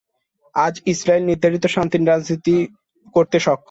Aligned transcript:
আজ 0.55 0.75
ইসরাইল 0.85 1.23
নির্ধারিত 1.25 1.65
শান্তির 1.65 2.07
রাজনীতি 2.07 2.55
করতে 3.15 3.37
সক্ষম। 3.39 3.59